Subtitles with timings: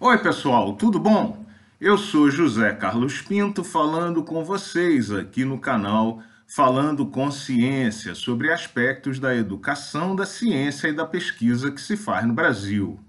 [0.00, 1.44] Oi, pessoal, tudo bom?
[1.80, 8.52] Eu sou José Carlos Pinto falando com vocês aqui no canal Falando com Ciência sobre
[8.52, 13.00] aspectos da educação, da ciência e da pesquisa que se faz no Brasil.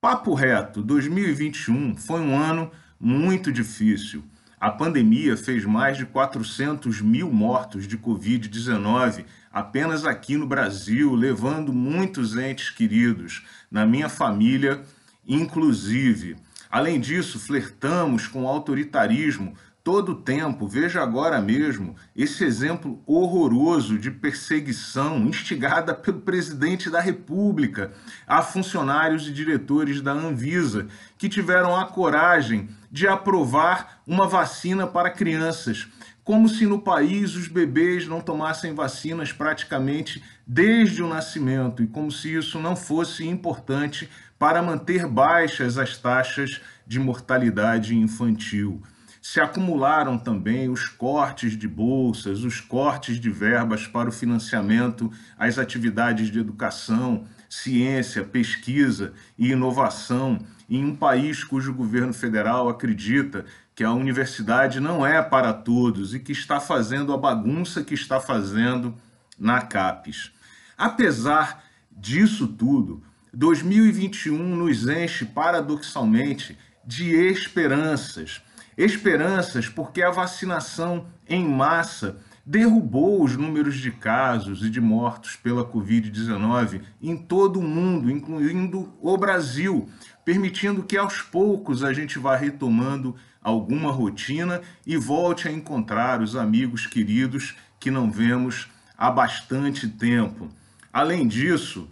[0.00, 2.70] Papo reto, 2021 foi um ano
[3.00, 4.22] muito difícil.
[4.60, 11.72] A pandemia fez mais de 400 mil mortos de Covid-19 apenas aqui no Brasil, levando
[11.72, 13.44] muitos entes queridos.
[13.68, 14.84] Na minha família,
[15.30, 16.36] inclusive.
[16.68, 20.68] Além disso, flertamos com o autoritarismo todo o tempo.
[20.68, 27.92] Veja agora mesmo esse exemplo horroroso de perseguição instigada pelo presidente da República
[28.26, 35.10] a funcionários e diretores da Anvisa que tiveram a coragem de aprovar uma vacina para
[35.10, 35.88] crianças
[36.24, 42.10] como se no país os bebês não tomassem vacinas praticamente desde o nascimento e como
[42.10, 48.82] se isso não fosse importante para manter baixas as taxas de mortalidade infantil.
[49.22, 55.58] Se acumularam também os cortes de bolsas, os cortes de verbas para o financiamento às
[55.58, 60.38] atividades de educação, ciência, pesquisa e inovação
[60.70, 63.44] em um país cujo governo federal acredita
[63.80, 68.20] que a universidade não é para todos e que está fazendo a bagunça que está
[68.20, 68.94] fazendo
[69.38, 70.30] na CAPES.
[70.76, 78.42] Apesar disso tudo, 2021 nos enche paradoxalmente de esperanças.
[78.76, 82.18] Esperanças porque a vacinação em massa
[82.50, 88.92] derrubou os números de casos e de mortos pela Covid-19 em todo o mundo, incluindo
[89.00, 89.88] o Brasil,
[90.24, 96.34] permitindo que aos poucos a gente vá retomando alguma rotina e volte a encontrar os
[96.34, 98.66] amigos queridos que não vemos
[98.98, 100.48] há bastante tempo.
[100.92, 101.88] Além disso,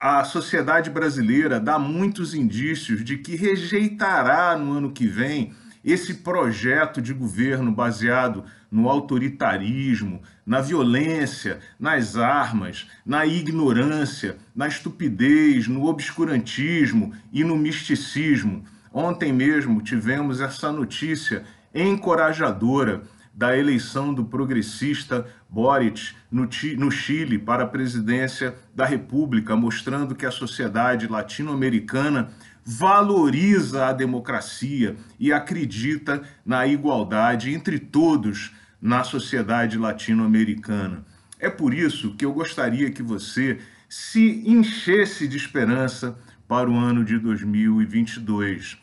[0.00, 5.54] a sociedade brasileira dá muitos indícios de que rejeitará no ano que vem
[5.86, 15.68] esse projeto de governo baseado no autoritarismo, na violência, nas armas, na ignorância, na estupidez,
[15.68, 18.64] no obscurantismo e no misticismo.
[18.92, 23.02] Ontem mesmo tivemos essa notícia encorajadora
[23.32, 26.48] da eleição do progressista Boric no,
[26.78, 32.30] no Chile para a presidência da República, mostrando que a sociedade latino-americana
[32.66, 41.06] valoriza a democracia e acredita na igualdade entre todos na sociedade latino-americana.
[41.38, 46.18] É por isso que eu gostaria que você se enchesse de esperança
[46.48, 48.76] para o ano de 2022.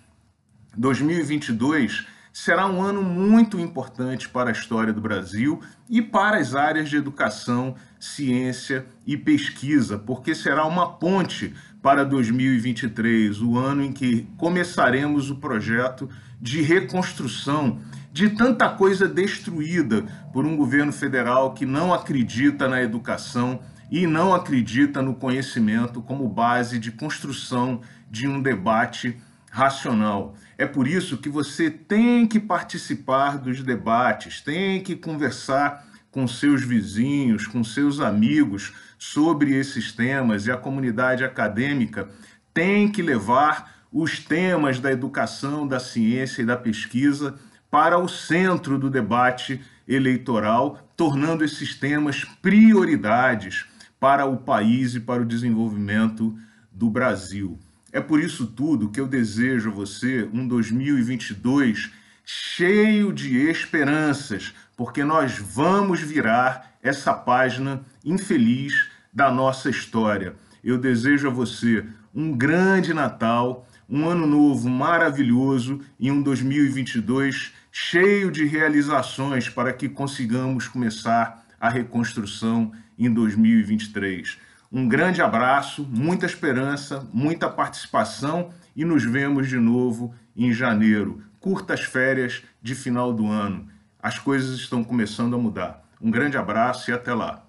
[0.78, 6.90] 2022 será um ano muito importante para a história do Brasil e para as áreas
[6.90, 14.28] de educação, ciência e pesquisa, porque será uma ponte para 2023, o ano em que
[14.36, 16.10] começaremos o projeto
[16.42, 17.80] de reconstrução
[18.12, 23.60] de tanta coisa destruída por um governo federal que não acredita na educação
[23.92, 29.20] e não acredita no conhecimento como base de construção de um debate
[29.54, 30.34] racional.
[30.58, 36.64] É por isso que você tem que participar dos debates, tem que conversar com seus
[36.64, 42.10] vizinhos, com seus amigos sobre esses temas e a comunidade acadêmica
[42.52, 47.36] tem que levar os temas da educação, da ciência e da pesquisa
[47.70, 53.68] para o centro do debate eleitoral, tornando esses temas prioridades
[54.00, 56.36] para o país e para o desenvolvimento
[56.72, 57.60] do Brasil.
[57.94, 61.92] É por isso tudo que eu desejo a você um 2022
[62.26, 70.36] cheio de esperanças, porque nós vamos virar essa página infeliz da nossa história.
[70.64, 78.32] Eu desejo a você um grande Natal, um ano novo maravilhoso e um 2022 cheio
[78.32, 84.40] de realizações para que consigamos começar a reconstrução em 2023.
[84.76, 91.82] Um grande abraço, muita esperança, muita participação e nos vemos de novo em janeiro curtas
[91.82, 93.68] férias de final do ano.
[94.02, 95.84] As coisas estão começando a mudar.
[96.02, 97.46] Um grande abraço e até lá.